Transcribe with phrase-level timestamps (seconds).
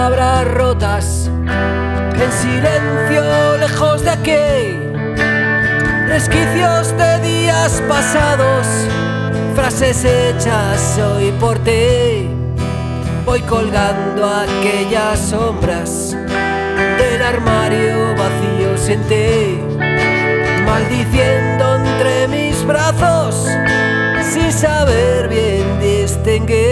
[0.00, 1.30] palabras rotas,
[2.14, 4.48] en silencio lejos de aquí,
[6.08, 8.66] resquicios de días pasados,
[9.54, 12.30] frases hechas hoy por ti.
[13.26, 16.16] Voy colgando aquellas sombras
[16.96, 19.60] del armario vacío sin ti,
[20.64, 23.46] maldiciendo entre mis brazos
[24.32, 26.69] sin saber bien distinguir.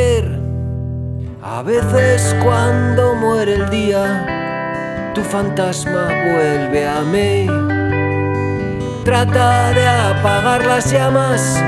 [1.58, 7.48] A veces cuando muere el día, tu fantasma vuelve a mí.
[9.04, 11.60] Trata de apagar las llamas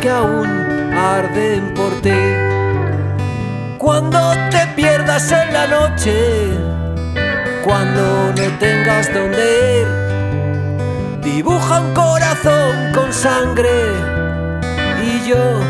[0.00, 2.10] que aún arden por ti.
[3.78, 4.18] Cuando
[4.50, 6.50] te pierdas en la noche,
[7.62, 13.78] cuando no tengas dónde ir, dibuja un corazón con sangre
[15.04, 15.60] y yo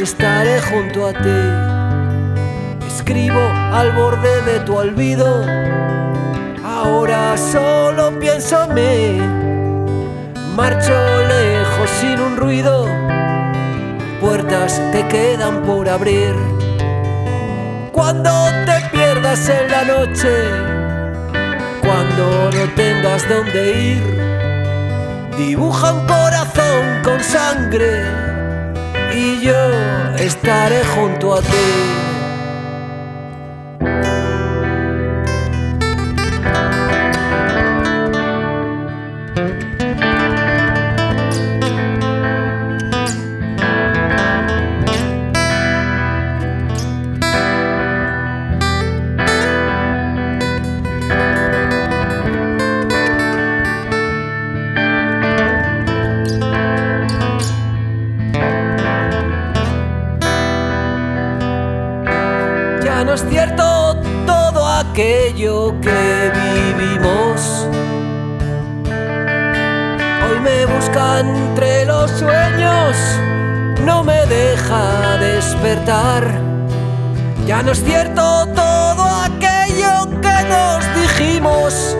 [0.00, 1.81] estaré junto a ti.
[3.02, 3.40] Escribo
[3.72, 5.44] al borde de tu olvido,
[6.64, 9.20] ahora solo pienso en mí.
[10.54, 10.94] Marcho
[11.26, 12.86] lejos sin un ruido,
[14.20, 16.32] puertas te quedan por abrir.
[17.90, 18.30] Cuando
[18.66, 20.32] te pierdas en la noche,
[21.80, 28.04] cuando no tengas dónde ir, dibuja un corazón con sangre
[29.12, 29.72] y yo
[30.18, 32.11] estaré junto a ti.
[63.02, 63.96] Ya no es cierto
[64.26, 66.30] todo aquello que
[66.76, 67.66] vivimos.
[70.24, 72.96] Hoy me busca entre los sueños,
[73.84, 76.28] no me deja despertar.
[77.44, 81.96] Ya no es cierto todo aquello que nos dijimos.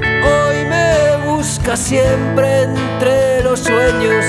[0.00, 4.24] Hoy me busca siempre entre los sueños,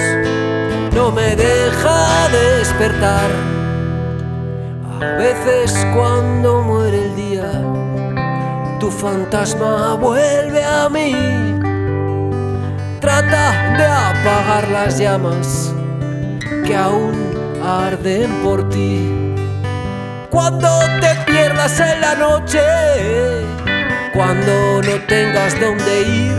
[0.93, 3.62] no me deja despertar.
[5.03, 7.51] A veces cuando muere el día,
[8.79, 11.13] tu fantasma vuelve a mí.
[13.01, 15.73] Trata de apagar las llamas
[16.65, 17.13] que aún
[17.61, 19.11] arden por ti.
[20.29, 20.69] Cuando
[21.01, 22.61] te pierdas en la noche,
[24.13, 26.37] cuando no tengas dónde ir,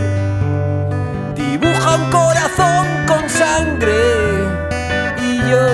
[1.35, 3.93] dibuja un corazón con sangre
[5.21, 5.67] y yo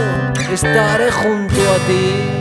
[0.52, 2.41] estaré junto a ti.